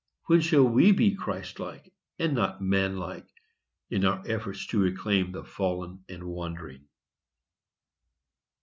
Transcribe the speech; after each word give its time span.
When 0.25 0.41
shall 0.41 0.63
we 0.67 0.93
be 0.93 1.13
Christ 1.13 1.59
like, 1.59 1.93
and 2.17 2.33
not 2.33 2.59
man 2.59 2.97
like, 2.97 3.27
in 3.91 4.03
our 4.03 4.23
efforts 4.25 4.65
to 4.65 4.79
reclaim 4.79 5.31
the 5.31 5.43
fallen 5.43 6.03
and 6.09 6.23
wandering? 6.23 6.87